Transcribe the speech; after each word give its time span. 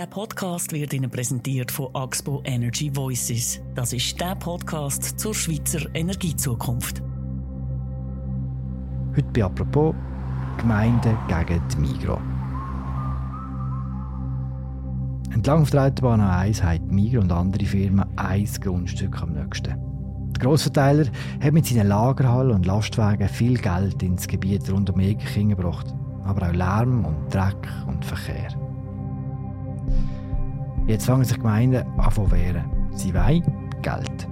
Der 0.00 0.06
Podcast 0.06 0.72
wird 0.72 0.94
Ihnen 0.94 1.10
präsentiert 1.10 1.70
von 1.70 1.94
Axpo 1.94 2.40
Energy 2.46 2.90
Voices. 2.96 3.60
Das 3.74 3.92
ist 3.92 4.18
der 4.18 4.34
Podcast 4.34 5.20
zur 5.20 5.34
Schweizer 5.34 5.94
Energiezukunft. 5.94 7.02
Heute 9.14 9.28
bei 9.34 9.44
«Apropos» 9.44 9.94
Gemeinden 10.56 11.18
gegen 11.28 11.60
die 11.68 11.76
Migro. 11.76 12.18
Entlang 15.34 15.66
der 15.66 15.82
Autobahn 15.82 16.22
A1 16.22 16.62
haben 16.62 16.88
die 16.88 16.94
Migro 16.94 17.20
und 17.20 17.30
andere 17.30 17.66
Firmen 17.66 18.06
ein 18.16 18.48
Grundstück 18.58 19.20
am 19.20 19.34
nächsten. 19.34 19.76
Der 20.32 20.42
Grossverteiler 20.42 21.10
hat 21.42 21.52
mit 21.52 21.66
seinen 21.66 21.88
Lagerhallen 21.88 22.52
und 22.52 22.64
Lastwagen 22.64 23.28
viel 23.28 23.58
Geld 23.58 24.02
ins 24.02 24.26
Gebiet 24.26 24.72
rund 24.72 24.88
um 24.88 24.98
Egerkingen 24.98 25.58
gebracht, 25.58 25.94
aber 26.24 26.48
auch 26.48 26.54
Lärm 26.54 27.04
und 27.04 27.34
Dreck 27.34 27.68
und 27.86 28.02
Verkehr. 28.02 28.69
Jetzt 30.86 31.06
fangen 31.06 31.24
sich 31.24 31.36
Gemeinden 31.36 31.84
an 31.98 32.12
zu 32.12 32.30
wehren. 32.30 32.64
Sie 32.92 33.14
wollen 33.14 33.42
Geld. 33.82 34.28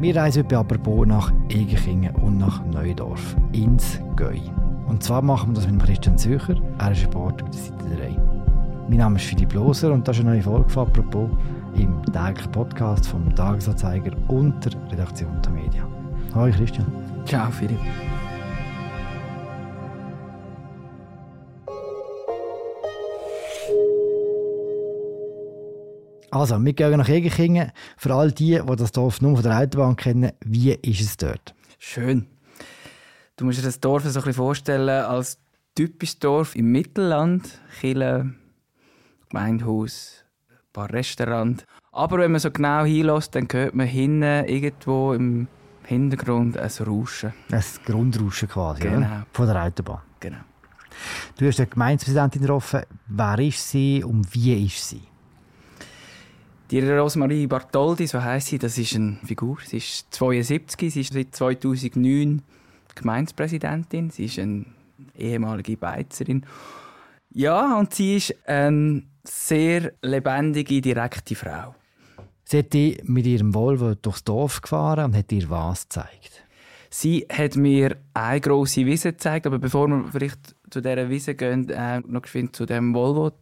Wir 0.00 0.16
reisen 0.16 0.44
heute 0.44 0.58
apropos 0.58 1.06
nach 1.06 1.32
Egerkingen 1.50 2.14
und 2.16 2.38
nach 2.38 2.64
Neudorf, 2.64 3.36
ins 3.52 4.00
Göi. 4.16 4.40
Und 4.86 5.02
zwar 5.02 5.20
machen 5.20 5.50
wir 5.50 5.56
das 5.56 5.70
mit 5.70 5.82
Christian 5.82 6.16
Zücher, 6.16 6.56
er 6.78 6.92
ist 6.92 7.02
Reporter 7.04 7.44
bei 7.44 7.50
der 7.50 7.60
Seite 7.60 7.96
3. 7.96 8.16
Mein 8.88 8.98
Name 8.98 9.16
ist 9.16 9.26
Philipp 9.26 9.52
Loser 9.52 9.92
und 9.92 10.08
das 10.08 10.16
ist 10.16 10.22
eine 10.22 10.30
neue 10.30 10.42
Folge 10.42 10.70
von 10.70 10.88
«Apropos» 10.88 11.28
im 11.76 12.02
täglichen 12.12 12.50
Podcast 12.50 13.06
vom 13.06 13.34
Tagesanzeiger 13.36 14.12
und 14.28 14.64
der 14.64 14.72
Redaktion 14.90 15.40
der 15.42 15.52
Media. 15.52 15.86
Hallo 16.34 16.50
Christian. 16.52 16.86
Ciao 17.26 17.50
Philipp. 17.50 17.78
Also, 26.30 26.64
wir 26.64 26.72
gehen 26.72 26.96
nach 26.98 27.08
Egerkingen. 27.08 27.72
Für 27.96 28.14
all 28.14 28.30
die, 28.32 28.60
die 28.64 28.76
das 28.76 28.92
Dorf 28.92 29.20
nur 29.20 29.34
von 29.36 29.42
der 29.42 29.58
Autobahn 29.58 29.96
kennen, 29.96 30.32
wie 30.44 30.72
ist 30.72 31.00
es 31.00 31.16
dort? 31.16 31.54
Schön. 31.78 32.26
Du 33.36 33.44
musst 33.44 33.58
dir 33.58 33.62
das 33.62 33.80
Dorf 33.80 34.02
so 34.04 34.08
ein 34.08 34.12
bisschen 34.14 34.34
vorstellen 34.34 34.88
als 35.04 35.38
typisches 35.74 36.18
Dorf 36.18 36.54
im 36.56 36.70
Mittelland. 36.72 37.48
Kille, 37.80 38.34
Gemeindehaus, 39.28 40.24
ein 40.50 40.56
paar 40.72 40.92
Restaurants. 40.92 41.64
Aber 41.92 42.18
wenn 42.18 42.32
man 42.32 42.40
so 42.40 42.50
genau 42.50 42.84
hinlässt, 42.84 43.34
dann 43.34 43.48
hört 43.50 43.74
man 43.74 43.86
hinten 43.86 44.22
irgendwo 44.46 45.12
im 45.14 45.48
Hintergrund 45.84 46.56
ein 46.56 46.70
Rauschen. 46.86 47.32
Ein 47.50 47.64
Grundrauschen 47.84 48.48
quasi, 48.48 48.82
Genau. 48.82 48.98
oder? 48.98 49.26
Von 49.32 49.46
der 49.46 49.64
Autobahn. 49.64 50.02
Genau. 50.20 50.38
Du 51.38 51.46
hast 51.46 51.58
eine 51.58 51.66
Gemeindepräsidentin 51.68 52.42
getroffen. 52.42 52.82
Wer 53.08 53.38
ist 53.40 53.68
sie 53.70 54.04
und 54.04 54.32
wie 54.34 54.66
ist 54.66 54.88
sie? 54.88 55.02
Die 56.70 56.78
Rosmarie 56.78 57.48
Bartoldi, 57.48 58.06
so 58.06 58.22
heisst 58.22 58.48
sie, 58.48 58.58
das 58.58 58.78
ist 58.78 58.94
eine 58.94 59.18
Figur. 59.24 59.58
Sie 59.64 59.78
ist 59.78 60.06
72, 60.14 60.92
sie 60.92 61.00
ist 61.00 61.12
seit 61.12 61.34
2009 61.34 62.42
Gemeindepräsidentin. 62.94 64.10
Sie 64.10 64.26
ist 64.26 64.38
eine 64.38 64.66
ehemalige 65.16 65.76
Beizerin. 65.76 66.46
Ja, 67.32 67.76
und 67.76 67.92
sie 67.92 68.18
ist 68.18 68.36
eine 68.46 69.02
sehr 69.24 69.92
lebendige, 70.02 70.80
direkte 70.80 71.34
Frau. 71.34 71.74
Sie 72.44 72.58
hat 72.58 72.72
dich 72.72 73.02
mit 73.02 73.26
ihrem 73.26 73.52
Volvo 73.52 73.96
durchs 73.96 74.22
Dorf 74.22 74.60
gefahren 74.60 75.06
und 75.06 75.16
hat 75.16 75.32
dir 75.32 75.50
was 75.50 75.88
gezeigt. 75.88 76.44
Sie 76.88 77.26
hat 77.32 77.56
mir 77.56 77.96
eine 78.14 78.40
grosse 78.40 78.86
Wiese 78.86 79.12
gezeigt, 79.12 79.46
aber 79.46 79.58
bevor 79.58 79.88
wir 79.88 80.04
vielleicht 80.10 80.54
zu 80.70 80.80
dieser 80.80 81.08
Wiese 81.08 81.34
gehen, 81.34 81.68
äh, 81.68 82.00
noch 82.06 82.22
zu 82.52 82.66
dem 82.66 82.94
Volvo. 82.94 83.32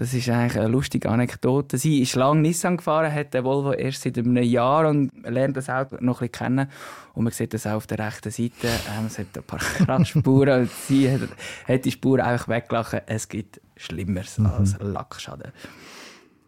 Das 0.00 0.14
ist 0.14 0.30
eigentlich 0.30 0.58
eine 0.58 0.68
lustige 0.68 1.10
Anekdote. 1.10 1.76
Sie 1.76 2.00
ist 2.00 2.14
lange 2.14 2.40
Nissan 2.40 2.78
gefahren, 2.78 3.12
hat 3.12 3.34
den 3.34 3.44
Volvo 3.44 3.74
erst 3.74 4.00
seit 4.00 4.16
einem 4.16 4.34
Jahr 4.42 4.88
und 4.88 5.10
lernt 5.28 5.58
das 5.58 5.68
Auto 5.68 5.96
noch 6.00 6.22
ein 6.22 6.30
bisschen 6.30 6.56
kennen. 6.56 6.70
Und 7.12 7.24
man 7.24 7.34
sieht 7.34 7.52
das 7.52 7.66
auch 7.66 7.74
auf 7.74 7.86
der 7.86 7.98
rechten 7.98 8.30
Seite. 8.30 8.68
Ähm, 8.68 9.08
es 9.08 9.18
hat 9.18 9.26
ein 9.36 9.42
paar 9.42 9.58
Kratzspuren 9.76 10.62
und 10.62 10.70
sie 10.70 11.12
hat, 11.12 11.20
hat 11.68 11.84
die 11.84 11.90
Spuren 11.90 12.22
einfach 12.22 12.48
weggelassen. 12.48 13.00
Es 13.04 13.28
gibt 13.28 13.60
Schlimmeres 13.76 14.40
als 14.40 14.78
Lackschaden. 14.80 15.52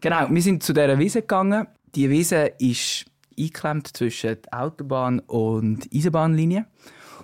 Genau, 0.01 0.25
wir 0.31 0.41
sind 0.41 0.63
zu 0.63 0.73
dieser 0.73 0.97
Wiese 0.97 1.21
gegangen. 1.21 1.67
Die 1.93 2.09
Wiese 2.09 2.53
ist 2.57 3.05
eingeklemmt 3.37 3.95
zwischen 3.95 4.41
der 4.41 4.61
Autobahn 4.63 5.19
und 5.19 5.87
Eisenbahnlinie. 5.93 6.65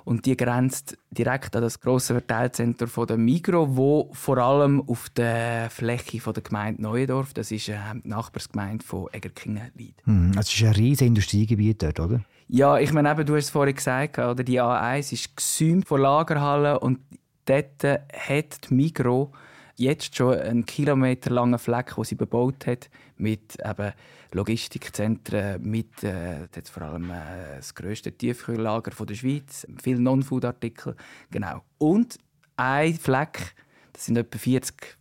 Und 0.10 0.26
die 0.26 0.36
grenzt 0.36 0.98
direkt 1.12 1.56
an 1.56 1.62
das 1.62 1.80
grosse 1.80 2.16
Verteilzentrum 2.16 2.90
von 2.90 3.06
der 3.06 3.18
Migro, 3.18 3.78
wo 3.78 4.10
vor 4.14 4.40
allem 4.40 4.82
auf 4.90 5.08
der 5.12 5.70
Fläche 5.70 6.20
von 6.20 6.34
der 6.34 6.42
Gemeinde 6.42 6.82
Neuendorf, 6.82 7.32
das 7.36 7.52
ist 7.52 7.70
äh, 7.70 7.78
die 8.04 8.10
Nachbarsgemeinde 8.10 8.84
von 8.84 9.06
Egerkingen, 9.14 9.70
liegt. 9.76 10.04
Hm, 10.08 10.32
es 10.32 10.52
ist 10.52 10.64
ein 10.64 10.74
riesiges 10.74 11.10
Industriegebiet 11.10 11.84
dort, 11.84 12.00
oder? 12.00 12.22
Ja, 12.48 12.80
ich 12.80 12.92
meine, 12.92 13.12
eben, 13.12 13.24
du 13.24 13.36
hast 13.36 13.44
es 13.44 13.50
vorhin 13.52 13.76
gesagt, 13.76 14.18
oder 14.18 14.44
die 14.44 14.60
A1 14.60 15.14
ist 15.14 15.38
gesäumt 15.38 15.88
von 15.88 16.02
Lagerhallen 16.02 16.78
und 16.78 17.02
dort 17.46 17.84
hat 17.84 18.68
die 18.68 18.74
Migro 18.74 19.32
jetzt 19.80 20.16
schon 20.16 20.38
einen 20.38 20.66
kilometerlangen 20.66 21.58
Fleck, 21.58 21.96
den 21.96 22.04
sie 22.04 22.16
bebaut 22.16 22.68
hat, 22.68 22.90
mit 23.18 23.58
eben 23.64 23.94
Logistikzentren, 24.34 25.62
mit 25.64 26.04
äh, 26.04 26.48
dort 26.52 26.68
vor 26.70 26.84
allem 26.84 27.10
äh, 27.10 27.56
das 27.56 27.74
grösste 27.74 28.12
Tiefkühllager 28.12 28.92
der 29.06 29.16
Schweiz, 29.16 29.66
viele 29.82 30.02
Non-Food-Artikel, 30.02 30.96
genau. 31.32 31.64
Und 31.78 32.18
ein 32.58 32.94
Fleck, 32.94 33.56
das 33.94 34.06
sind 34.06 34.18
etwa 34.18 34.38
40 34.38 34.98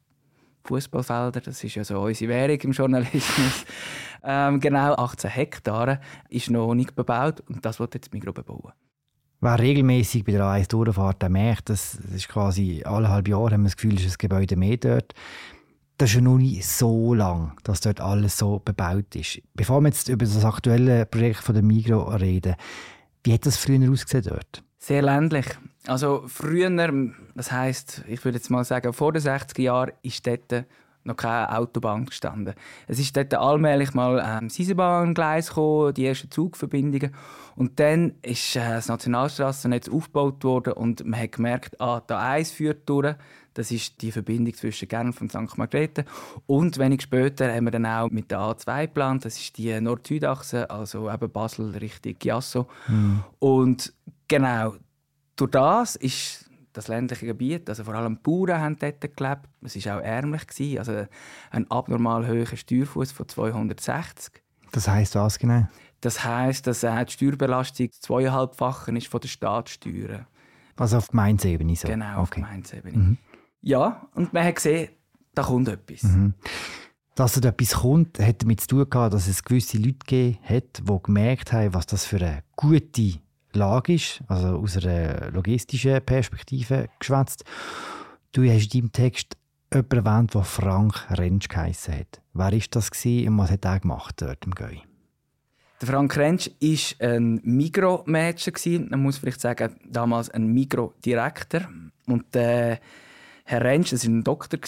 Fußballfelder, 0.64 1.40
das 1.40 1.62
ist 1.64 1.74
ja 1.74 1.84
so 1.84 2.00
unsere 2.00 2.30
Währung 2.30 2.60
im 2.60 2.72
Journalismus. 2.72 3.64
ähm, 4.22 4.60
genau 4.60 4.94
18 4.94 5.30
Hektare 5.30 6.00
ist 6.28 6.50
noch 6.50 6.74
nicht 6.74 6.94
bebaut 6.94 7.40
und 7.48 7.64
das 7.64 7.80
wird 7.80 7.94
jetzt 7.94 8.12
Migro 8.12 8.32
bebauen. 8.32 8.72
Wer 9.40 9.58
regelmäßig 9.58 10.24
bei 10.24 10.32
der 10.32 10.42
A1 10.42 10.68
durchfährt, 10.68 11.28
merkt, 11.30 11.70
das 11.70 11.94
ist 11.94 12.28
quasi 12.28 12.82
alle 12.84 13.08
halbe 13.08 13.30
Jahre 13.30 13.52
haben 13.52 13.62
wir 13.62 13.68
das 13.68 13.76
Gefühl, 13.76 13.94
ist 13.94 14.06
ein 14.06 14.18
Gebäude 14.18 14.56
mehr 14.56 14.76
dort. 14.76 15.14
Das 15.96 16.10
ist 16.10 16.16
ja 16.16 16.20
noch 16.22 16.38
nicht 16.38 16.66
so 16.66 17.14
lang, 17.14 17.56
dass 17.62 17.80
dort 17.80 18.00
alles 18.00 18.36
so 18.36 18.60
bebaut 18.64 19.14
ist. 19.14 19.40
Bevor 19.54 19.80
wir 19.80 19.88
jetzt 19.88 20.08
über 20.08 20.24
das 20.24 20.44
aktuelle 20.44 21.06
Projekt 21.06 21.38
von 21.40 21.54
der 21.54 21.62
Migro 21.62 22.02
reden, 22.16 22.56
wie 23.24 23.32
hat 23.32 23.46
das 23.46 23.56
früher 23.56 23.90
ausgesehen 23.90 24.24
dort? 24.28 24.64
Sehr 24.78 25.02
ländlich. 25.02 25.46
Also 25.86 26.24
früher, 26.26 26.70
das 27.34 27.52
heißt, 27.52 28.04
ich 28.08 28.24
würde 28.24 28.38
jetzt 28.38 28.50
mal 28.50 28.64
sagen, 28.64 28.92
vor 28.92 29.12
den 29.12 29.22
60er 29.22 29.62
Jahren 29.62 29.92
ist 30.02 30.26
dort 30.26 30.64
noch 31.04 31.16
keine 31.16 31.56
Autobahn 31.56 32.06
gestanden. 32.06 32.54
Es 32.86 32.98
ist 32.98 33.16
dort 33.16 33.34
allmählich 33.34 33.94
mal 33.94 34.18
ähm, 34.24 34.48
das 34.48 34.60
Eisenbahngleis 34.60 35.48
gekommen, 35.48 35.94
die 35.94 36.06
ersten 36.06 36.30
Zugverbindungen. 36.30 37.14
Und 37.56 37.80
dann 37.80 38.14
ist 38.22 38.56
äh, 38.56 38.60
das 38.60 38.88
Nationalstrassennetz 38.88 39.88
aufgebaut 39.88 40.44
worden 40.44 40.74
und 40.74 41.04
man 41.04 41.20
hat 41.20 41.32
gemerkt, 41.32 41.80
ah, 41.80 42.02
da 42.06 42.18
eins 42.18 42.50
führt 42.50 42.88
durch. 42.88 43.14
Das 43.54 43.72
ist 43.72 44.00
die 44.02 44.12
Verbindung 44.12 44.54
zwischen 44.54 44.86
Genf 44.86 45.20
und 45.20 45.32
St. 45.32 45.58
Margrethe. 45.58 46.04
Und 46.46 46.78
wenig 46.78 47.02
später 47.02 47.52
haben 47.52 47.64
wir 47.64 47.72
dann 47.72 47.86
auch 47.86 48.08
mit 48.10 48.30
der 48.30 48.38
A2 48.38 48.82
geplant. 48.82 49.24
Das 49.24 49.36
ist 49.36 49.58
die 49.58 49.80
Nord-Süd-Achse, 49.80 50.70
also 50.70 51.10
eben 51.10 51.30
Basel 51.30 51.70
Richtung 51.76 52.14
Chiasso. 52.20 52.68
Und 53.40 53.92
genau, 54.28 54.74
durch 55.34 55.50
das 55.50 55.96
ist 55.96 56.47
das 56.72 56.88
ländliche 56.88 57.26
Gebiet, 57.26 57.68
also 57.68 57.84
vor 57.84 57.94
allem 57.94 58.18
Bauern 58.22 58.60
haben 58.60 58.76
dort 58.78 59.00
gelebt. 59.00 59.48
Es 59.62 59.86
war 59.86 59.98
auch 59.98 60.02
ärmlich, 60.02 60.46
gewesen, 60.46 60.78
also 60.78 61.06
ein 61.50 61.70
abnormal 61.70 62.26
hoher 62.26 62.56
Steuerfuß 62.56 63.12
von 63.12 63.28
260. 63.28 64.42
Das 64.72 64.88
heisst 64.88 65.14
was 65.14 65.38
genau? 65.38 65.66
Das 66.00 66.24
heisst, 66.24 66.66
dass 66.66 66.82
äh, 66.82 67.04
die 67.04 67.12
Steuerbelastung 67.12 67.90
zweieinhalbfacher 67.92 68.92
ist 68.92 69.08
von 69.08 69.20
der 69.20 69.28
Staatssteuern. 69.28 70.26
Also 70.76 70.98
auf 70.98 71.08
Gemeindeebene 71.08 71.74
so? 71.74 71.88
Genau, 71.88 72.18
auf 72.18 72.28
okay. 72.28 72.40
Gemeindeebene. 72.40 73.16
Ja, 73.62 74.06
und 74.14 74.32
man 74.32 74.44
hat 74.44 74.56
gesehen, 74.56 74.90
da 75.34 75.42
kommt 75.42 75.68
etwas. 75.68 76.08
Dass 77.14 77.32
da 77.32 77.48
etwas 77.48 77.74
kommt, 77.74 78.20
hat 78.20 78.42
damit 78.42 78.60
zu 78.60 78.68
tun 78.68 78.88
gehabt, 78.88 79.12
dass 79.12 79.26
es 79.26 79.42
gewisse 79.42 79.78
Leute 79.78 79.98
gegeben 80.06 80.38
hat, 80.44 80.82
die 80.88 81.02
gemerkt 81.02 81.52
haben, 81.52 81.74
was 81.74 81.86
das 81.86 82.04
für 82.04 82.18
eine 82.18 82.44
gute 82.54 83.18
Lage 83.58 83.94
ist, 83.94 84.20
also 84.28 84.58
aus 84.58 84.76
einer 84.76 85.30
logistischen 85.30 86.00
Perspektive 86.02 86.88
geschwätzt. 86.98 87.44
Du 88.32 88.42
hast 88.48 88.74
in 88.74 88.80
deinem 88.80 88.92
Text 88.92 89.36
jemanden 89.72 90.06
erwähnt, 90.06 90.34
der 90.34 90.44
Frank 90.44 91.10
Rentsch 91.10 91.48
geheissen 91.48 91.94
hat. 91.94 92.22
Wer 92.32 92.52
war 92.52 92.60
das 92.70 92.90
gewesen 92.90 93.28
und 93.28 93.38
was 93.38 93.50
hat 93.50 93.64
er 93.64 93.80
gemacht 93.80 94.22
dort 94.22 94.44
im 94.46 94.54
Göi? 94.54 94.80
Der 95.80 95.88
Frank 95.88 96.16
Rentsch 96.16 96.50
war 96.60 97.08
ein 97.08 97.40
Migro-Manager. 97.44 98.50
gewesen. 98.50 98.88
Man 98.90 99.02
muss 99.02 99.18
vielleicht 99.18 99.40
sagen, 99.40 99.76
damals 99.86 100.28
ein 100.30 100.48
Migro-Direktor. 100.48 101.68
Und 102.06 102.34
der 102.34 102.80
Herr 103.44 103.62
Rentsch, 103.62 103.92
das 103.92 104.04
war 104.04 104.12
ein 104.12 104.24
Doktor, 104.24 104.58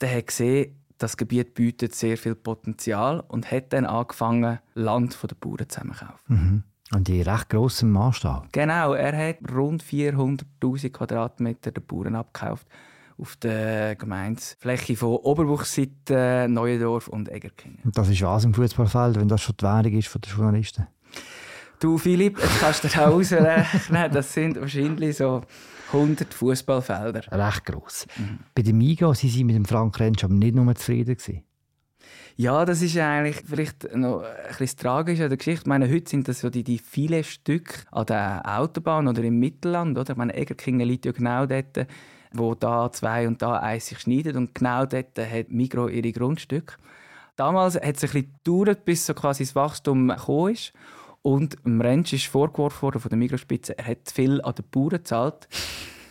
der 0.00 0.16
hat 0.16 0.26
gesehen, 0.26 0.76
das 0.98 1.16
Gebiet 1.16 1.54
bietet 1.54 1.94
sehr 1.94 2.16
viel 2.16 2.34
Potenzial 2.34 3.20
und 3.20 3.50
hat 3.50 3.72
dann 3.72 3.84
angefangen, 3.84 4.60
Land 4.74 5.14
von 5.14 5.28
den 5.28 5.38
Bauern 5.38 5.68
zusammenzukaufen. 5.68 6.64
Und 6.92 7.08
in 7.08 7.22
recht 7.22 7.48
grossem 7.48 7.90
Maßstab. 7.90 8.52
Genau, 8.52 8.94
er 8.94 9.28
hat 9.28 9.38
rund 9.52 9.82
400'000 9.82 10.90
Quadratmeter 10.90 11.72
den 11.72 11.84
Bauern 11.84 12.14
abgekauft 12.14 12.66
auf 13.18 13.36
der 13.36 13.96
Gemeindefläche 13.96 14.96
von 14.96 15.16
Oberbuchseite, 15.16 16.46
Neuendorf 16.48 17.08
und 17.08 17.30
Egerkingen. 17.30 17.78
Und 17.84 17.96
das 17.96 18.08
ist 18.08 18.22
was 18.22 18.44
im 18.44 18.54
Fußballfeld, 18.54 19.16
wenn 19.16 19.28
das 19.28 19.42
schon 19.42 19.56
die 19.58 19.64
Währung 19.64 19.92
ist 19.92 20.08
von 20.08 20.20
den 20.20 20.30
Journalisten? 20.32 20.86
Du 21.80 21.98
Philipp, 21.98 22.38
jetzt 22.38 22.60
kannst 22.60 22.84
du 22.84 22.88
dir 22.88 23.08
ausrechnen, 23.08 24.12
das 24.12 24.32
sind 24.32 24.60
wahrscheinlich 24.60 25.16
so 25.16 25.42
100 25.92 26.32
Fußballfelder. 26.32 27.22
Recht 27.32 27.64
gross. 27.64 28.06
Mhm. 28.16 28.38
Bei 28.54 28.62
dem 28.62 28.78
Migros 28.78 29.22
waren 29.22 29.30
Sie 29.30 29.44
mit 29.44 29.56
dem 29.56 29.64
Frank 29.64 29.98
Rentsch 29.98 30.24
aber 30.24 30.34
nicht 30.34 30.54
nur 30.54 30.74
zufrieden. 30.74 31.16
Gewesen. 31.16 31.42
Ja, 32.38 32.66
das 32.66 32.82
ist 32.82 32.98
eigentlich 32.98 33.42
vielleicht 33.46 33.96
noch 33.96 34.20
ein 34.22 34.56
bisschen 34.58 34.78
tragisch 34.78 35.20
an 35.20 35.30
der 35.30 35.38
Geschichte. 35.38 35.62
Ich 35.62 35.66
meine, 35.66 35.90
heute 35.90 36.10
sind 36.10 36.28
das 36.28 36.40
so 36.40 36.50
die, 36.50 36.64
die 36.64 36.76
vielen 36.78 37.24
Stücke 37.24 37.80
an 37.90 38.04
der 38.04 38.42
Autobahn 38.44 39.08
oder 39.08 39.22
im 39.22 39.38
Mittelland. 39.38 39.96
Oder? 39.96 40.10
Ich 40.10 40.16
meine, 40.18 40.36
Egerkingen 40.36 40.86
liegt 40.86 41.06
ja 41.06 41.12
genau 41.12 41.46
dort, 41.46 41.86
wo 42.34 42.54
da 42.54 42.92
zwei 42.92 43.26
und 43.26 43.40
da 43.40 43.60
eins 43.60 43.86
sich 43.86 44.00
schneiden. 44.00 44.36
Und 44.36 44.54
genau 44.54 44.84
dort 44.84 45.18
hat 45.18 45.50
Migro 45.50 45.88
ihre 45.88 46.12
Grundstücke. 46.12 46.74
Damals 47.36 47.76
hat 47.76 47.82
es 47.82 48.04
ein 48.04 48.10
bisschen 48.10 48.34
gedauert, 48.44 48.84
bis 48.84 49.06
so 49.06 49.14
quasi 49.14 49.44
das 49.44 49.54
Wachstum 49.54 50.08
gekommen 50.08 50.52
ist. 50.52 50.74
Und 51.22 51.56
dem 51.64 51.80
Rentsch 51.80 52.12
ist 52.12 52.26
vorgeworfen 52.26 52.82
worden 52.82 53.00
von 53.00 53.08
der 53.08 53.18
Migrospitze, 53.18 53.78
er 53.78 53.86
hat 53.86 54.10
viel 54.12 54.42
an 54.42 54.54
den 54.54 54.64
Bauern 54.70 54.90
gezahlt. 54.90 55.48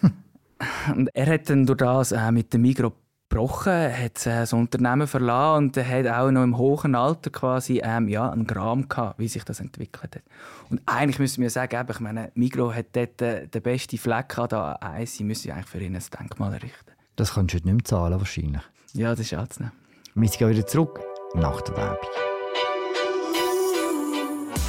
und 0.96 1.10
er 1.14 1.26
hat 1.28 1.52
dann 1.52 1.68
durch 1.68 1.78
das 1.78 2.12
äh, 2.12 2.32
mit 2.32 2.52
dem 2.52 2.64
Migro 2.64 2.94
gebrochen, 3.36 3.98
hat 3.98 4.26
das 4.26 4.54
Unternehmen 4.54 5.08
verlassen 5.08 5.66
und 5.66 5.78
hat 5.78 6.08
auch 6.08 6.32
noch 6.32 6.44
im 6.44 6.58
hohen 6.58 6.96
Alter 6.96 7.30
quasi 7.30 7.82
ähm, 7.84 8.08
ja, 8.08 8.30
einen 8.30 8.48
Gram 8.48 8.88
gehabt, 8.88 9.20
wie 9.20 9.28
sich 9.28 9.44
das 9.44 9.60
entwickelt 9.60 10.16
hat. 10.16 10.24
Und 10.70 10.82
eigentlich 10.86 11.20
müssen 11.20 11.42
wir 11.42 11.50
sagen, 11.50 11.86
ich 11.90 12.00
meine, 12.00 12.32
Migro 12.36 12.74
hat 12.74 12.88
dort 12.94 13.22
äh, 13.22 13.48
den 13.48 13.62
besten 13.62 13.98
Fleck 13.98 14.38
an 14.38 14.48
da 14.50 14.74
eins, 14.74 15.16
sie 15.16 15.26
müssen 15.26 15.52
eigentlich 15.52 15.68
für 15.68 15.80
ihn 15.80 15.96
ein 15.96 16.04
Denkmal 16.18 16.54
errichten. 16.54 16.92
Das 17.18 17.34
kannst 17.34 17.54
du 17.54 17.58
heute 17.58 17.68
nicht 17.68 17.76
mehr 17.76 17.84
zahlen, 17.84 18.20
wahrscheinlich. 18.20 18.62
Ja, 18.94 19.10
das 19.10 19.20
ist 19.20 19.34
anzunehmen. 19.34 19.74
Wir 20.14 20.30
gehen 20.30 20.50
wieder 20.50 20.66
zurück 20.66 21.02
nach 21.34 21.62
der 21.62 21.76
Werbung. 21.76 22.35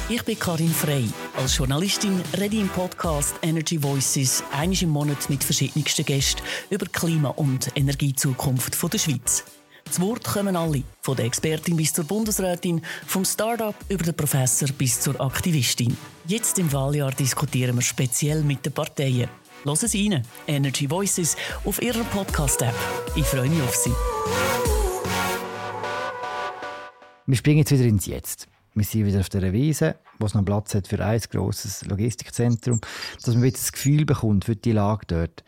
Ich 0.09 0.23
bin 0.23 0.39
Karin 0.39 0.69
Frey. 0.69 1.03
Als 1.35 1.57
Journalistin 1.57 2.21
rede 2.39 2.55
ich 2.55 2.61
im 2.61 2.69
Podcast 2.69 3.35
Energy 3.41 3.83
Voices 3.83 4.41
einmal 4.53 4.81
im 4.81 4.89
Monat 4.89 5.29
mit 5.29 5.43
verschiedensten 5.43 6.05
Gästen 6.05 6.41
über 6.69 6.85
Klima- 6.85 7.31
und 7.31 7.69
Energiezukunft 7.75 8.81
der 8.93 8.99
Schweiz. 8.99 9.43
Zu 9.91 10.01
Wort 10.03 10.23
kommen 10.23 10.55
alle, 10.55 10.83
von 11.01 11.17
der 11.17 11.25
Expertin 11.25 11.75
bis 11.75 11.91
zur 11.91 12.05
Bundesrätin, 12.05 12.81
vom 13.05 13.25
Start-up 13.25 13.75
über 13.89 14.05
den 14.05 14.15
Professor 14.15 14.69
bis 14.69 15.01
zur 15.01 15.19
Aktivistin. 15.19 15.97
Jetzt 16.25 16.57
im 16.57 16.71
Wahljahr 16.71 17.11
diskutieren 17.11 17.75
wir 17.75 17.81
speziell 17.81 18.43
mit 18.43 18.65
den 18.65 18.71
Parteien. 18.71 19.29
Hören 19.65 19.75
Sie 19.75 20.09
rein, 20.09 20.25
Energy 20.47 20.89
Voices, 20.89 21.35
auf 21.65 21.81
Ihrer 21.81 22.05
Podcast-App. 22.05 22.75
Ich 23.17 23.25
freue 23.25 23.49
mich 23.49 23.61
auf 23.61 23.75
Sie. 23.75 23.91
Wir 27.25 27.35
springen 27.35 27.59
jetzt 27.59 27.71
wieder 27.71 27.83
ins 27.83 28.05
Jetzt. 28.05 28.47
Wir 28.77 28.85
sind 28.85 29.07
wieder 29.07 29.21
auf 29.21 29.29
der 29.29 29.51
Wiese, 29.53 29.95
wo 30.19 30.27
es 30.27 30.35
noch 30.35 30.45
Platz 30.45 30.75
hat 30.75 30.87
für 30.87 31.03
ein 31.03 31.19
grosses 31.31 31.83
Logistikzentrum, 31.85 32.79
dass 33.25 33.33
man 33.33 33.43
wieder 33.43 33.57
das 33.57 33.71
Gefühl 33.71 34.05
bekommt 34.05 34.45
für 34.45 34.55
die 34.55 34.71
Lage 34.71 35.07
dort. 35.07 35.43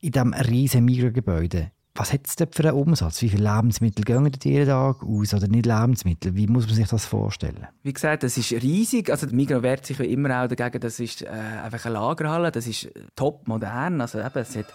In 0.00 0.10
diesem 0.10 0.32
riesigen 0.34 0.84
Mikrogebäude. 0.84 1.70
Was 1.94 2.12
hat 2.12 2.26
es 2.26 2.34
dort 2.34 2.56
für 2.56 2.64
einen 2.64 2.76
Umsatz? 2.76 3.22
Wie 3.22 3.28
viele 3.28 3.48
Lebensmittel 3.48 4.04
gehen 4.04 4.24
dort 4.24 4.44
jeden 4.44 4.66
Tag 4.66 5.04
aus 5.04 5.32
oder 5.32 5.46
nicht 5.46 5.66
Lebensmittel? 5.66 6.34
Wie 6.34 6.48
muss 6.48 6.66
man 6.66 6.74
sich 6.74 6.88
das 6.88 7.06
vorstellen? 7.06 7.68
Wie 7.84 7.92
gesagt, 7.92 8.24
das 8.24 8.36
ist 8.36 8.50
riesig. 8.50 9.08
Also 9.08 9.26
der 9.26 9.36
Migros 9.36 9.62
wehrt 9.62 9.86
sich 9.86 10.00
immer 10.00 10.42
auch 10.42 10.48
dagegen, 10.48 10.80
das 10.80 10.98
ist 10.98 11.22
äh, 11.22 11.28
einfach 11.28 11.84
eine 11.84 11.94
Lagerhalle, 11.94 12.50
das 12.50 12.66
ist 12.66 12.90
top 13.14 13.46
modern. 13.46 14.00
Also 14.00 14.18
eben, 14.18 14.38
es 14.38 14.56
hat, 14.56 14.66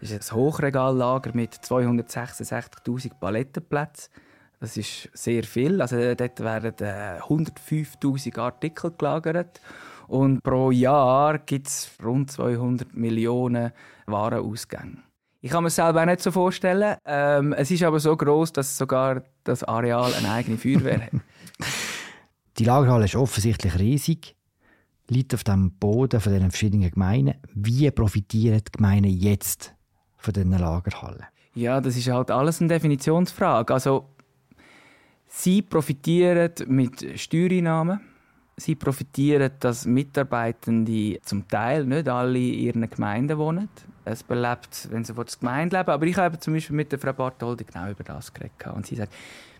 ist 0.00 0.12
ein 0.12 0.36
Hochregallager 0.36 1.32
mit 1.34 1.54
266'000 1.54 3.18
Palettenplätzen. 3.18 4.12
Das 4.60 4.76
ist 4.76 5.08
sehr 5.14 5.42
viel. 5.42 5.80
Also 5.80 5.96
dort 6.14 6.40
werden 6.40 6.74
äh, 6.86 7.18
105.000 7.20 8.38
Artikel 8.38 8.92
gelagert. 8.96 9.60
Und 10.06 10.42
pro 10.42 10.70
Jahr 10.70 11.38
gibt 11.38 11.68
es 11.68 11.90
rund 12.04 12.30
200 12.30 12.94
Millionen 12.94 13.72
Warenausgänge. 14.06 14.98
Ich 15.40 15.50
kann 15.50 15.64
mir 15.64 15.70
selber 15.70 16.02
auch 16.02 16.06
nicht 16.06 16.20
so 16.20 16.30
vorstellen. 16.30 16.96
Ähm, 17.06 17.54
es 17.54 17.70
ist 17.70 17.82
aber 17.82 17.98
so 18.00 18.14
groß, 18.14 18.52
dass 18.52 18.76
sogar 18.76 19.22
das 19.44 19.64
Areal 19.64 20.12
eine 20.12 20.30
eigene 20.30 20.58
Feuerwehr 20.58 21.06
hat. 21.06 21.12
Die 22.58 22.64
Lagerhalle 22.64 23.06
ist 23.06 23.16
offensichtlich 23.16 23.78
riesig, 23.78 24.36
liegt 25.08 25.32
auf 25.32 25.44
dem 25.44 25.70
Boden 25.78 26.20
von 26.20 26.32
den 26.34 26.50
verschiedenen 26.50 26.90
Gemeinden. 26.90 27.36
Wie 27.54 27.90
profitieren 27.90 28.58
die 28.58 28.72
Gemeinden 28.72 29.10
jetzt 29.10 29.74
von 30.18 30.34
diesen 30.34 30.58
Lagerhallen? 30.58 31.24
Ja, 31.54 31.80
das 31.80 31.96
ist 31.96 32.08
halt 32.08 32.30
alles 32.30 32.60
eine 32.60 32.68
Definitionsfrage. 32.68 33.72
Also 33.72 34.10
Sie 35.32 35.62
profitieren 35.62 36.50
mit 36.66 37.18
Steuereinnahmen. 37.18 38.00
Sie 38.56 38.74
profitieren, 38.74 39.52
dass 39.60 39.86
Mitarbeitende 39.86 41.20
zum 41.22 41.46
Teil 41.46 41.86
nicht 41.86 42.08
alle 42.08 42.38
in 42.38 42.54
ihren 42.54 42.90
Gemeinden 42.90 43.38
wohnen. 43.38 43.68
Es 44.04 44.24
belebt, 44.24 44.88
wenn 44.90 45.04
sie 45.04 45.14
das 45.14 45.38
Gemeinde 45.38 45.78
leben. 45.78 45.90
Aber 45.90 46.04
ich 46.04 46.16
habe 46.16 46.38
zum 46.40 46.54
Beispiel 46.54 46.76
mit 46.76 46.90
der 46.90 46.98
Frau 46.98 47.12
Bartholdi 47.12 47.64
genau 47.64 47.88
über 47.88 48.02
das 48.02 48.34
geredet. 48.34 48.66
Und 48.74 48.86
sie 48.86 48.96
sagt, 48.96 49.14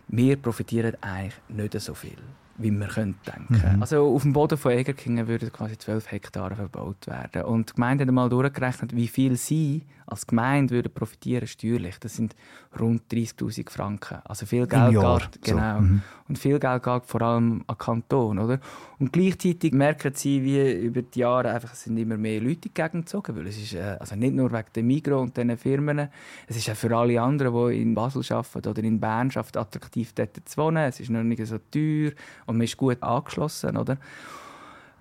wir 0.09 0.35
profitieren 0.35 0.95
eigentlich 1.01 1.33
nicht 1.47 1.79
so 1.79 1.93
viel 1.93 2.17
wie 2.57 2.71
man 2.71 2.89
könnte 2.89 3.31
denken. 3.31 3.75
Mhm. 3.75 3.81
Also 3.81 4.13
auf 4.13 4.21
dem 4.21 4.33
Boden 4.33 4.57
von 4.57 4.71
Egerkingen 4.71 5.27
würden 5.27 5.51
quasi 5.51 5.77
12 5.77 6.11
Hektare 6.11 6.55
verbaut 6.55 7.07
werden. 7.07 7.43
Und 7.43 7.69
die 7.69 7.73
Gemeinde 7.75 8.05
hat 8.05 8.11
mal 8.11 8.29
durchgerechnet, 8.29 8.95
wie 8.95 9.07
viel 9.07 9.37
sie 9.37 9.83
als 10.11 10.27
Gemeinde 10.27 10.75
würden 10.75 10.91
profitieren 10.93 11.47
steuerlich. 11.47 11.97
Das 11.99 12.15
sind 12.15 12.35
rund 12.79 13.03
30'000 13.11 13.69
Franken. 13.69 14.17
Also 14.25 14.45
viel 14.45 14.67
Geld 14.67 14.91
geht, 14.91 15.41
genau. 15.41 15.75
So. 15.75 15.81
Mhm. 15.81 16.01
Und 16.27 16.37
viel 16.37 16.59
Geld 16.59 16.83
geht 16.83 17.05
vor 17.05 17.21
allem 17.21 17.63
an 17.67 17.77
Kanton, 17.77 18.39
oder? 18.39 18.59
Und 18.99 19.11
gleichzeitig 19.11 19.73
merken 19.73 20.13
sie, 20.13 20.43
wie 20.43 20.85
über 20.85 21.01
die 21.01 21.19
Jahre 21.19 21.51
einfach 21.51 21.73
sind 21.75 21.97
immer 21.97 22.17
mehr 22.17 22.39
Leute 22.39 22.53
in 22.53 22.61
die 22.61 22.73
Gegend 22.73 23.05
gezogen, 23.05 23.35
weil 23.35 23.47
es 23.47 23.57
ist 23.57 23.73
äh, 23.73 23.97
also 23.99 24.15
nicht 24.15 24.33
nur 24.33 24.51
wegen 24.51 24.67
der 24.75 24.83
Migro 24.83 25.21
und 25.21 25.35
diesen 25.35 25.57
Firmen, 25.57 26.09
es 26.47 26.57
ist 26.57 26.69
auch 26.69 26.75
für 26.75 26.95
alle 26.95 27.21
anderen, 27.21 27.69
die 27.69 27.81
in 27.81 27.95
Basel 27.95 28.23
arbeiten 28.33 28.69
oder 28.69 28.83
in 28.83 28.99
Bern 28.99 29.29
arbeiten, 29.33 29.57
attraktiv 29.57 30.13
dort 30.13 30.37
zu 30.45 30.57
wohnen. 30.57 30.87
Es 30.87 30.99
ist 30.99 31.09
noch 31.09 31.23
nicht 31.23 31.45
so 31.45 31.57
teuer 31.57 32.11
und 32.45 32.57
man 32.57 32.65
ist 32.65 32.77
gut 32.77 33.01
angeschlossen, 33.01 33.77
oder? 33.77 33.97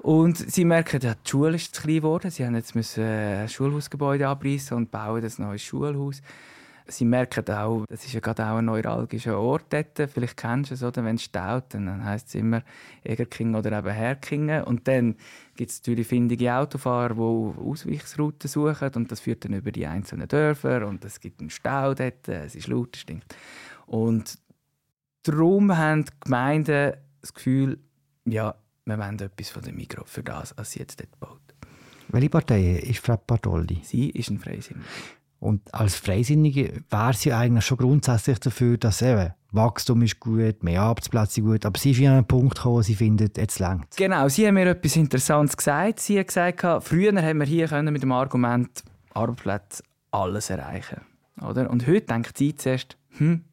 Und 0.03 0.39
sie 0.39 0.65
merken, 0.65 1.01
ja, 1.03 1.15
die 1.15 1.29
Schule 1.29 1.57
ist 1.57 1.75
zu 1.75 1.83
klein 1.83 1.97
geworden. 1.97 2.31
Sie 2.31 2.45
haben 2.45 2.55
jetzt 2.55 2.75
müssen 2.75 3.05
ein 3.05 3.49
Schulhausgebäude 3.49 4.27
abreißen 4.29 4.77
und 4.77 4.91
bauen 4.91 5.23
ein 5.23 5.33
neues 5.37 5.63
Schulhaus. 5.63 6.23
Sie 6.87 7.05
merken 7.05 7.49
auch, 7.51 7.85
das 7.89 8.05
ist 8.05 8.15
ja 8.15 8.21
gerade 8.21 8.45
auch 8.47 8.57
ein 8.57 8.65
neuralgischer 8.65 9.39
Ort 9.39 9.67
dort. 9.71 10.11
Vielleicht 10.11 10.37
kennst 10.37 10.71
du 10.71 10.75
es, 10.75 10.83
oder? 10.83 11.05
Wenn 11.05 11.17
es 11.17 11.25
staut, 11.25 11.75
dann 11.75 12.05
heisst 12.05 12.29
es 12.29 12.35
immer 12.35 12.63
Egerkingen 13.05 13.55
oder 13.55 13.79
eben 13.79 13.93
Herkingen. 13.93 14.65
Und 14.65 14.89
dann 14.89 15.17
gibt 15.55 15.71
es 15.71 15.81
natürlich 15.81 16.09
findige 16.09 16.55
Autofahrer, 16.55 17.15
die 17.15 17.61
Ausweichsrouten 17.61 18.49
suchen 18.49 18.91
und 18.97 19.13
das 19.13 19.21
führt 19.21 19.45
dann 19.45 19.53
über 19.53 19.71
die 19.71 19.87
einzelnen 19.87 20.27
Dörfer 20.27 20.87
und 20.87 21.05
es 21.05 21.21
gibt 21.21 21.41
einen 21.41 21.51
Stau 21.51 21.95
dort, 21.95 22.27
es 22.27 22.55
ist 22.55 22.67
laut, 22.67 22.97
stinkt. 22.97 23.37
Und 23.87 24.39
darum 25.23 25.77
haben 25.77 26.07
die 26.07 26.13
Gemeinden 26.21 26.95
das 27.21 27.35
Gefühl, 27.35 27.79
ja, 28.25 28.55
wir 28.85 28.99
wollen 28.99 29.19
etwas 29.19 29.51
von 29.51 29.63
dem 29.63 29.77
Mikro 29.77 30.05
für 30.05 30.23
das, 30.23 30.55
was 30.57 30.73
sie 30.73 30.81
jetzt 30.81 31.01
dort 31.01 31.19
baut. 31.21 31.41
Welche 32.09 32.31
Partei 32.31 32.73
ist 32.77 33.05
Frau 33.05 33.17
Bartoldi? 33.17 33.81
Sie 33.85 34.11
ist 34.11 34.31
ein 34.31 34.39
Freisinniger. 34.39 34.87
Und 35.39 35.73
als 35.73 35.97
Freisinnige 35.97 36.83
wäre 36.91 37.15
sie 37.15 37.33
eigentlich 37.33 37.65
schon 37.65 37.79
grundsätzlich 37.79 38.39
dafür, 38.41 38.77
dass 38.77 39.01
eben 39.01 39.33
Wachstum 39.53 40.03
ist 40.03 40.21
gut, 40.21 40.63
mehr 40.63 40.83
Arbeitsplätze 40.83 41.41
gut, 41.41 41.65
aber 41.65 41.79
sie 41.79 41.93
ist 41.93 42.01
an 42.01 42.07
einen 42.09 42.27
Punkt 42.27 42.57
gekommen, 42.57 42.77
wo 42.77 42.83
sie 42.83 42.95
findet, 42.95 43.39
jetzt 43.39 43.59
längt 43.59 43.97
Genau, 43.97 44.29
sie 44.29 44.47
haben 44.47 44.55
mir 44.55 44.69
etwas 44.69 44.97
Interessantes 44.97 45.57
gesagt. 45.57 46.01
Sie 46.01 46.19
hat 46.19 46.29
gesagt, 46.29 46.85
früher 46.85 47.13
haben 47.23 47.39
wir 47.39 47.47
hier 47.47 47.83
mit 47.83 48.03
dem 48.03 48.13
Argument 48.13 48.85
Arbeitsplätze 49.15 49.83
alles 50.11 50.51
erreichen 50.51 51.01
oder? 51.43 51.71
Und 51.71 51.87
heute 51.87 52.03
denkt 52.03 52.37
sie 52.37 52.55
zuerst, 52.55 52.97
hm, 53.17 53.45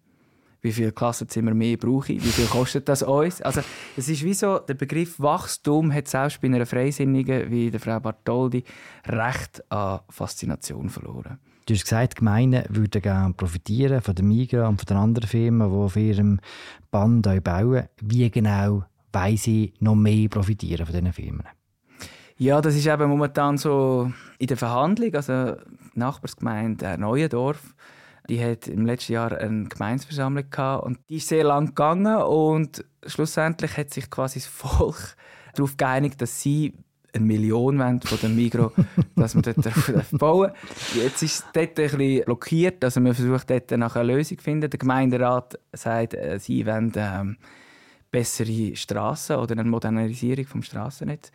wie 0.67 0.73
viele 0.73 0.91
Klassenzimmer 0.91 1.53
mehr 1.53 1.77
brauche 1.77 2.13
ich, 2.13 2.23
wie 2.23 2.29
viel 2.29 2.45
kostet 2.45 2.89
das 2.89 3.01
uns. 3.01 3.41
Also 3.41 3.61
es 3.95 4.09
ist 4.09 4.23
wie 4.23 4.33
so, 4.33 4.59
der 4.59 4.73
Begriff 4.73 5.19
Wachstum 5.19 5.93
hat 5.93 6.07
selbst 6.07 6.41
bei 6.41 6.47
einer 6.47 6.65
Freisinnigen 6.65 7.49
wie 7.49 7.71
der 7.71 7.79
Frau 7.79 7.99
Bartoldi 7.99 8.63
recht 9.05 9.63
an 9.71 10.01
Faszination 10.09 10.89
verloren. 10.89 11.39
Du 11.65 11.73
hast 11.73 11.83
gesagt, 11.83 12.13
die 12.13 12.19
Gemeinden 12.19 12.63
würden 12.69 13.01
gerne 13.01 13.33
profitieren 13.33 14.01
von 14.01 14.15
der 14.15 14.25
Migra 14.25 14.67
und 14.67 14.79
von 14.79 14.85
den 14.85 14.97
anderen 14.97 15.27
Firmen, 15.27 15.69
die 15.69 15.75
auf 15.75 15.95
ihrem 15.95 16.39
Band 16.91 17.43
bauen. 17.43 17.87
Wie 18.01 18.29
genau 18.29 18.83
wollen 19.11 19.37
sie 19.37 19.73
noch 19.79 19.95
mehr 19.95 20.29
profitieren 20.29 20.85
von 20.85 20.95
diesen 20.95 21.13
Firmen? 21.13 21.47
Ja, 22.37 22.61
das 22.61 22.75
ist 22.75 22.85
eben 22.85 23.09
momentan 23.09 23.57
so 23.57 24.11
in 24.37 24.47
der 24.47 24.57
Verhandlung. 24.57 25.13
Also 25.15 25.55
die 25.55 25.99
Nachbarsgemeinde 25.99 26.97
Neuendorf 26.97 27.73
die 28.29 28.43
hat 28.43 28.67
im 28.67 28.85
letzten 28.85 29.13
Jahr 29.13 29.31
eine 29.37 29.65
Gemeinsversammlung 29.65 30.49
gehabt 30.49 30.85
und 30.85 30.99
die 31.09 31.17
ist 31.17 31.27
sehr 31.27 31.43
lang 31.43 31.67
gegangen 31.67 32.17
und 32.17 32.83
schlussendlich 33.05 33.77
hat 33.77 33.93
sich 33.93 34.09
quasi 34.09 34.39
das 34.39 34.47
Volk 34.47 35.15
darauf 35.55 35.77
geeinigt, 35.77 36.21
dass 36.21 36.41
sie 36.41 36.73
eine 37.13 37.25
Million 37.25 37.79
wollen 37.79 38.01
von 38.01 38.19
dem 38.19 38.35
Migro, 38.35 38.71
dass 39.15 39.33
man 39.33 39.43
dort 39.43 39.57
bauen 40.11 40.51
Jetzt 40.93 41.23
ist 41.23 41.39
es 41.39 41.45
dort 41.53 41.79
ein 41.79 41.97
bisschen 41.97 42.25
blockiert, 42.25 42.83
also 42.83 42.99
man 42.99 43.13
versucht 43.13 43.49
dort 43.49 43.71
nach 43.71 43.95
einer 43.95 44.03
Lösung 44.03 44.37
zu 44.37 44.43
finden. 44.43 44.69
Der 44.69 44.77
Gemeinderat 44.77 45.57
sagt, 45.73 46.13
äh, 46.13 46.37
sie 46.39 46.65
wollen 46.65 46.91
ähm, 46.95 47.37
bessere 48.11 48.75
Straßen 48.75 49.37
oder 49.37 49.53
eine 49.53 49.63
Modernisierung 49.63 50.45
des 50.45 50.65
Strassennetz. 50.65 51.31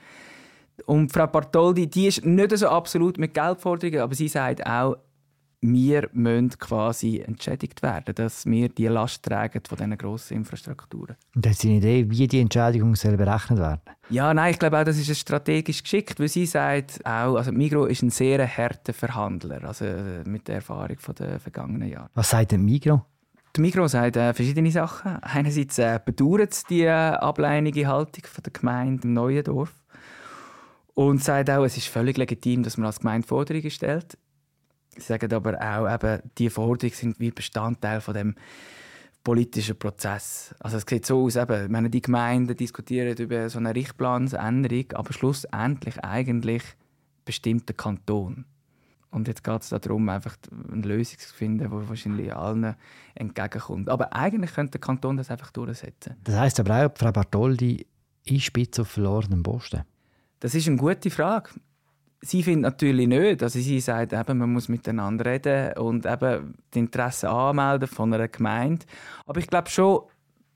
Und 0.86 1.12
Frau 1.12 1.26
Bartoldi, 1.26 1.86
die 1.86 2.06
ist 2.06 2.24
nicht 2.24 2.56
so 2.56 2.68
absolut 2.68 3.18
mit 3.18 3.34
Geldforderungen, 3.34 4.00
aber 4.00 4.14
sie 4.14 4.28
sagt 4.28 4.66
auch, 4.66 4.96
wir 5.62 6.08
müssen 6.12 6.50
quasi 6.50 7.20
entschädigt 7.20 7.82
werden, 7.82 8.14
dass 8.16 8.44
wir 8.46 8.68
die 8.68 8.88
Last 8.88 9.24
tragen 9.24 9.60
von 9.66 9.78
diesen 9.78 9.96
grossen 9.96 10.38
Infrastrukturen. 10.38 11.16
Und 11.34 11.46
hat 11.46 11.54
Sie 11.54 11.68
eine 11.68 11.76
Idee, 11.78 12.10
wie 12.10 12.26
die 12.26 12.40
Entschädigung 12.40 12.96
soll 12.96 13.16
berechnet 13.16 13.60
werden 13.60 13.80
Ja, 14.10 14.34
nein, 14.34 14.50
ich 14.50 14.58
glaube 14.58 14.80
auch, 14.80 14.84
das 14.84 14.98
ist 14.98 15.16
strategisch 15.16 15.82
geschickt, 15.82 16.18
weil 16.18 16.28
sie 16.28 16.46
sagt 16.46 17.00
auch, 17.06 17.36
also 17.36 17.52
Migro 17.52 17.86
ist 17.86 18.02
ein 18.02 18.10
sehr 18.10 18.46
harter 18.46 18.92
Verhandler, 18.92 19.62
also 19.64 19.84
äh, 19.84 20.24
mit 20.24 20.48
der 20.48 20.56
Erfahrung 20.56 20.96
der 21.16 21.38
vergangenen 21.38 21.88
Jahre. 21.88 22.10
Was 22.14 22.30
sagt 22.30 22.52
denn 22.52 22.64
Migro? 22.64 23.04
Die 23.54 23.60
Migro 23.60 23.86
sagt 23.86 24.16
äh, 24.16 24.34
verschiedene 24.34 24.70
Sachen. 24.72 25.16
Einerseits 25.22 25.78
äh, 25.78 26.00
bedauert 26.04 26.52
es 26.52 26.64
die 26.64 26.82
äh, 26.82 26.90
ablehnende 26.90 27.86
Haltung 27.86 28.24
von 28.24 28.42
der 28.42 28.52
Gemeinde 28.52 29.04
im 29.04 29.12
neuen 29.12 29.44
Dorf 29.44 29.72
und 30.94 31.22
sagt 31.22 31.50
auch, 31.50 31.64
es 31.64 31.76
ist 31.76 31.86
völlig 31.86 32.16
legitim, 32.16 32.62
dass 32.64 32.76
man 32.76 32.86
als 32.86 32.98
Gemeinde 32.98 33.28
Forderungen 33.28 33.70
stellt. 33.70 34.18
Sie 34.96 35.00
sagen 35.00 35.32
aber 35.32 35.58
auch, 35.60 35.92
eben, 35.92 36.22
die 36.38 36.50
Forderungen 36.50 36.94
sind 36.94 37.20
wie 37.20 37.30
Bestandteil 37.30 38.00
von 38.00 38.14
dem 38.14 38.34
politischen 39.24 39.78
Prozess. 39.78 40.54
Also 40.60 40.76
es 40.76 40.84
sieht 40.88 41.06
so 41.06 41.24
aus, 41.24 41.36
eben, 41.36 41.70
meine, 41.70 41.90
die 41.90 42.02
Gemeinden 42.02 42.56
diskutieren 42.56 43.16
über 43.16 43.48
so 43.48 43.58
eine 43.58 43.74
Richtplansänderung, 43.74 44.92
aber 44.94 45.12
schlussendlich 45.12 46.02
eigentlich 46.04 46.62
bestimmt 47.24 47.68
der 47.68 47.76
Kanton. 47.76 48.44
Und 49.10 49.28
jetzt 49.28 49.44
geht 49.44 49.60
es 49.60 49.68
darum, 49.68 50.08
einfach 50.08 50.36
eine 50.72 50.82
Lösung 50.82 51.18
zu 51.18 51.34
finden, 51.34 51.64
die 51.64 51.88
wahrscheinlich 51.88 52.34
allen 52.34 52.74
entgegenkommt. 53.14 53.90
Aber 53.90 54.14
eigentlich 54.14 54.54
könnte 54.54 54.72
der 54.72 54.80
Kanton 54.80 55.18
das 55.18 55.30
einfach 55.30 55.50
durchsetzen. 55.50 56.16
Das 56.24 56.34
heisst 56.34 56.58
aber 56.58 56.86
auch, 56.86 56.90
Frau 56.96 57.12
Bartoldi 57.12 57.86
ist 58.24 58.44
spitz 58.44 58.78
auf 58.78 58.88
verlorenen 58.88 59.42
Posten. 59.42 59.82
Das 60.40 60.54
ist 60.54 60.66
eine 60.66 60.76
gute 60.76 61.10
Frage. 61.10 61.50
Sie 62.24 62.44
findet 62.44 62.62
natürlich 62.62 63.08
nicht. 63.08 63.42
Also 63.42 63.58
sie 63.58 63.80
sagt, 63.80 64.12
eben, 64.12 64.38
man 64.38 64.52
muss 64.52 64.68
miteinander 64.68 65.26
reden 65.26 65.72
und 65.76 66.06
eben 66.06 66.54
die 66.72 66.78
Interessen 66.78 67.26
anmelden 67.26 67.88
von 67.88 68.14
einer 68.14 68.28
Gemeinde. 68.28 68.86
Aber 69.26 69.40
ich 69.40 69.48
glaube 69.48 69.68
schon, 69.68 70.02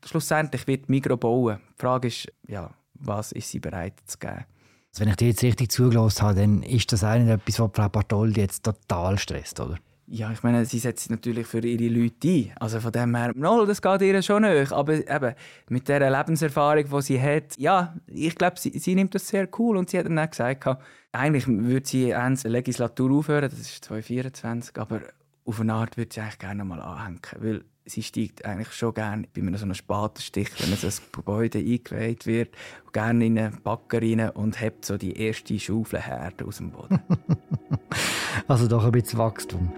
schlussendlich 0.04 0.66
wird 0.68 0.88
Migro 0.88 1.16
bauen. 1.16 1.58
Die 1.76 1.80
Frage 1.80 2.08
ist, 2.08 2.32
ja, 2.46 2.70
was 2.94 3.32
ist 3.32 3.50
sie 3.50 3.58
bereit 3.58 3.94
zu 4.06 4.18
geben? 4.18 4.44
Also 4.92 5.00
wenn 5.00 5.08
ich 5.08 5.16
dir 5.16 5.28
jetzt 5.28 5.42
richtig 5.42 5.72
zugelassen 5.72 6.22
habe, 6.22 6.40
dann 6.40 6.62
ist 6.62 6.92
das 6.92 7.02
eigentlich 7.02 7.34
etwas, 7.34 7.58
was 7.58 7.70
Frau 7.74 7.88
Bartoldi 7.88 8.40
jetzt 8.40 8.64
total 8.64 9.18
stresst, 9.18 9.58
oder? 9.58 9.76
Ja, 10.08 10.30
ich 10.30 10.42
meine, 10.44 10.64
sie 10.64 10.78
setzt 10.78 11.02
sich 11.02 11.10
natürlich 11.10 11.48
für 11.48 11.58
ihre 11.58 11.92
Leute 11.92 12.28
ein. 12.28 12.52
Also 12.60 12.78
von 12.78 12.92
dem 12.92 13.16
her, 13.16 13.32
no, 13.34 13.66
das 13.66 13.82
geht 13.82 14.02
ihr 14.02 14.22
schon 14.22 14.42
nicht. 14.42 14.72
Aber 14.72 14.94
eben, 14.94 15.34
mit 15.68 15.88
der 15.88 16.10
Lebenserfahrung, 16.10 16.84
die 16.88 17.02
sie 17.02 17.20
hat, 17.20 17.58
ja, 17.58 17.96
ich 18.06 18.36
glaube, 18.36 18.58
sie, 18.58 18.78
sie, 18.78 18.94
nimmt 18.94 19.16
das 19.16 19.26
sehr 19.26 19.48
cool. 19.58 19.76
Und 19.76 19.90
sie 19.90 19.98
hat 19.98 20.06
dann 20.06 20.18
auch 20.18 20.30
gesagt, 20.30 20.64
eigentlich 21.10 21.48
würde 21.48 21.88
sie 21.88 22.10
Ende 22.10 22.40
der 22.40 22.50
Legislatur 22.52 23.10
aufhören, 23.10 23.50
das 23.50 23.58
ist 23.58 23.84
2024, 23.84 24.78
aber 24.78 25.00
auf 25.44 25.60
eine 25.60 25.74
Art 25.74 25.96
würde 25.96 26.14
sie 26.14 26.20
eigentlich 26.20 26.38
gerne 26.38 26.64
mal 26.64 26.80
anhängen. 26.80 27.20
Weil 27.38 27.64
sie 27.84 28.02
steigt 28.02 28.44
eigentlich 28.44 28.72
schon 28.72 28.94
gerne 28.94 29.26
bei 29.34 29.40
einem 29.40 29.56
so 29.56 29.64
einem 29.64 29.74
Spatenstich, 29.74 30.50
wenn 30.58 30.76
so 30.76 30.86
ein 30.86 30.92
Gebäude 31.12 31.58
eingeweiht 31.58 32.26
wird, 32.26 32.54
gerne 32.92 33.26
in 33.26 33.38
einen 33.38 33.60
Backer 33.62 34.00
rein 34.00 34.30
und 34.30 34.60
hebt 34.60 34.84
so 34.84 34.96
die 34.96 35.18
erste 35.18 35.58
Schaufel 35.58 36.00
her 36.00 36.32
aus 36.46 36.58
dem 36.58 36.70
Boden. 36.70 37.00
also 38.48 38.68
doch 38.68 38.84
ein 38.84 38.92
bisschen 38.92 39.18
Wachstum. 39.18 39.72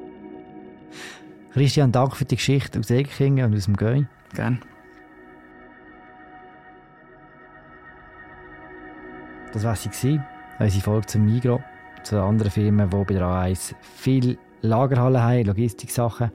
Christian, 1.52 1.92
danke 1.92 2.16
für 2.16 2.25
die 2.25 2.37
Geschichte 2.37 2.78
aus 2.78 2.90
Egekingen 2.90 3.47
und 3.47 3.57
aus 3.57 3.64
dem 3.64 3.76
Göi. 3.76 4.07
Gerne. 4.35 4.61
Das 9.52 9.64
war 9.64 9.75
sie, 9.76 10.21
unsere 10.59 10.83
Folge 10.83 11.07
zum 11.07 11.25
Migro, 11.25 11.62
zu 12.02 12.21
anderen 12.23 12.50
Firmen, 12.50 12.90
die 12.90 12.97
bei 12.97 13.14
der 13.14 13.23
A1 13.23 13.75
viel 13.80 14.38
Lagerhallen 14.61 15.23
haben, 15.23 15.45
Logistiksachen. 15.45 16.30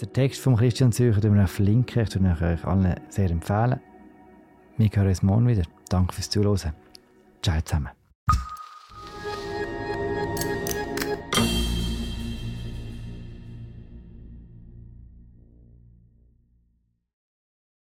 Den 0.00 0.12
Text 0.12 0.40
von 0.40 0.56
Christian 0.56 0.92
Zürcher 0.92 1.20
verlinken 1.20 1.36
wir 1.36 1.44
euch 1.44 1.50
verlinken. 1.50 2.02
Ich 2.02 2.20
würde 2.20 2.44
euch 2.44 2.64
allen 2.64 2.94
sehr 3.08 3.30
empfehlen. 3.30 3.80
Wir 4.76 4.90
hören 4.92 5.08
uns 5.08 5.22
morgen 5.22 5.46
wieder. 5.46 5.62
Danke 5.88 6.14
fürs 6.14 6.28
Zuhören. 6.28 6.72
Ciao 7.42 7.60
zusammen. 7.62 8.05